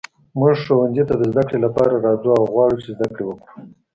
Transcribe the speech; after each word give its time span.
موږ 0.39 0.53
ښوونځي 0.63 1.03
ته 1.09 1.13
د 1.17 1.21
زده 1.31 1.43
کړې 1.47 1.59
لپاره 1.65 2.01
راځو 2.05 2.31
او 2.39 2.43
غواړو 2.53 2.81
چې 2.83 2.89
زده 2.95 3.07
کړې 3.15 3.25
وکړو. 3.25 3.49